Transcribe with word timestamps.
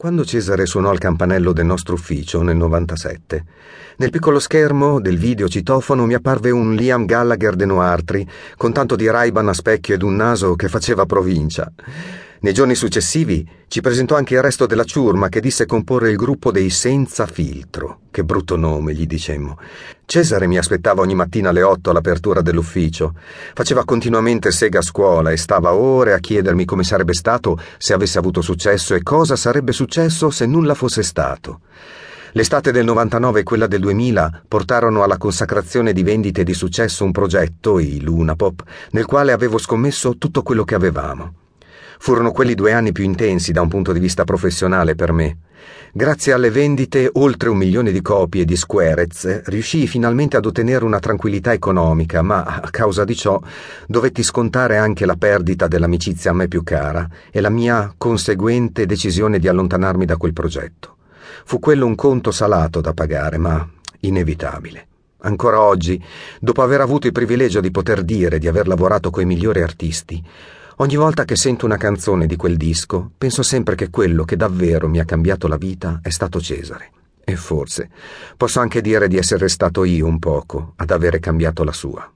Quando 0.00 0.24
Cesare 0.24 0.64
suonò 0.64 0.88
al 0.88 0.96
campanello 0.96 1.52
del 1.52 1.66
nostro 1.66 1.92
ufficio 1.92 2.40
nel 2.40 2.56
97, 2.56 3.44
nel 3.98 4.08
piccolo 4.08 4.38
schermo 4.38 4.98
del 4.98 5.18
video 5.18 5.46
citofono 5.46 6.06
mi 6.06 6.14
apparve 6.14 6.50
un 6.50 6.72
Liam 6.72 7.04
Gallagher 7.04 7.54
de 7.54 7.66
Noartri, 7.66 8.26
con 8.56 8.72
tanto 8.72 8.96
di 8.96 9.10
raiban 9.10 9.48
a 9.48 9.52
specchio 9.52 9.94
ed 9.94 10.00
un 10.00 10.16
naso 10.16 10.54
che 10.54 10.68
faceva 10.68 11.04
provincia. 11.04 11.70
Nei 12.42 12.54
giorni 12.54 12.74
successivi 12.74 13.46
ci 13.68 13.82
presentò 13.82 14.16
anche 14.16 14.32
il 14.32 14.40
resto 14.40 14.64
della 14.64 14.84
ciurma 14.84 15.28
che 15.28 15.42
disse 15.42 15.66
comporre 15.66 16.08
il 16.08 16.16
gruppo 16.16 16.50
dei 16.50 16.70
Senza 16.70 17.26
Filtro. 17.26 17.98
Che 18.10 18.24
brutto 18.24 18.56
nome, 18.56 18.94
gli 18.94 19.06
dicemmo. 19.06 19.58
Cesare 20.06 20.46
mi 20.46 20.56
aspettava 20.56 21.02
ogni 21.02 21.14
mattina 21.14 21.50
alle 21.50 21.60
otto 21.60 21.90
all'apertura 21.90 22.40
dell'ufficio. 22.40 23.14
Faceva 23.52 23.84
continuamente 23.84 24.52
sega 24.52 24.78
a 24.78 24.82
scuola 24.82 25.30
e 25.30 25.36
stava 25.36 25.74
ore 25.74 26.14
a 26.14 26.18
chiedermi 26.18 26.64
come 26.64 26.82
sarebbe 26.82 27.12
stato 27.12 27.60
se 27.76 27.92
avesse 27.92 28.16
avuto 28.16 28.40
successo 28.40 28.94
e 28.94 29.02
cosa 29.02 29.36
sarebbe 29.36 29.72
successo 29.72 30.30
se 30.30 30.46
nulla 30.46 30.72
fosse 30.72 31.02
stato. 31.02 31.60
L'estate 32.32 32.72
del 32.72 32.86
99 32.86 33.40
e 33.40 33.42
quella 33.42 33.66
del 33.66 33.80
2000 33.80 34.44
portarono 34.48 35.02
alla 35.02 35.18
consacrazione 35.18 35.92
di 35.92 36.02
vendite 36.02 36.42
di 36.42 36.54
successo 36.54 37.04
un 37.04 37.12
progetto, 37.12 37.78
i 37.78 38.00
Lunapop, 38.00 38.62
nel 38.92 39.04
quale 39.04 39.32
avevo 39.32 39.58
scommesso 39.58 40.16
tutto 40.16 40.42
quello 40.42 40.64
che 40.64 40.74
avevamo. 40.74 41.34
Furono 42.02 42.32
quelli 42.32 42.54
due 42.54 42.72
anni 42.72 42.92
più 42.92 43.04
intensi 43.04 43.52
da 43.52 43.60
un 43.60 43.68
punto 43.68 43.92
di 43.92 44.00
vista 44.00 44.24
professionale 44.24 44.94
per 44.94 45.12
me. 45.12 45.36
Grazie 45.92 46.32
alle 46.32 46.50
vendite 46.50 47.10
oltre 47.12 47.50
un 47.50 47.58
milione 47.58 47.92
di 47.92 48.00
copie 48.00 48.46
di 48.46 48.56
Squarez, 48.56 49.42
riuscii 49.44 49.86
finalmente 49.86 50.38
ad 50.38 50.46
ottenere 50.46 50.86
una 50.86 50.98
tranquillità 50.98 51.52
economica, 51.52 52.22
ma 52.22 52.42
a 52.42 52.70
causa 52.70 53.04
di 53.04 53.14
ciò 53.14 53.38
dovetti 53.86 54.22
scontare 54.22 54.78
anche 54.78 55.04
la 55.04 55.16
perdita 55.16 55.68
dell'amicizia 55.68 56.30
a 56.30 56.34
me 56.34 56.48
più 56.48 56.62
cara 56.62 57.06
e 57.30 57.42
la 57.42 57.50
mia 57.50 57.92
conseguente 57.98 58.86
decisione 58.86 59.38
di 59.38 59.46
allontanarmi 59.46 60.06
da 60.06 60.16
quel 60.16 60.32
progetto. 60.32 60.96
Fu 61.44 61.58
quello 61.58 61.84
un 61.84 61.96
conto 61.96 62.30
salato 62.30 62.80
da 62.80 62.94
pagare, 62.94 63.36
ma 63.36 63.68
inevitabile. 64.00 64.86
Ancora 65.18 65.60
oggi, 65.60 66.02
dopo 66.40 66.62
aver 66.62 66.80
avuto 66.80 67.06
il 67.06 67.12
privilegio 67.12 67.60
di 67.60 67.70
poter 67.70 68.02
dire 68.04 68.38
di 68.38 68.48
aver 68.48 68.66
lavorato 68.66 69.10
coi 69.10 69.26
migliori 69.26 69.60
artisti, 69.60 70.24
Ogni 70.80 70.96
volta 70.96 71.26
che 71.26 71.36
sento 71.36 71.66
una 71.66 71.76
canzone 71.76 72.24
di 72.24 72.36
quel 72.36 72.56
disco, 72.56 73.10
penso 73.18 73.42
sempre 73.42 73.74
che 73.74 73.90
quello 73.90 74.24
che 74.24 74.34
davvero 74.34 74.88
mi 74.88 74.98
ha 74.98 75.04
cambiato 75.04 75.46
la 75.46 75.58
vita 75.58 76.00
è 76.02 76.08
stato 76.08 76.40
Cesare. 76.40 76.90
E 77.22 77.36
forse 77.36 77.90
posso 78.34 78.60
anche 78.60 78.80
dire 78.80 79.06
di 79.06 79.18
essere 79.18 79.50
stato 79.50 79.84
io 79.84 80.06
un 80.06 80.18
poco 80.18 80.72
ad 80.76 80.90
avere 80.90 81.20
cambiato 81.20 81.64
la 81.64 81.72
sua. 81.72 82.10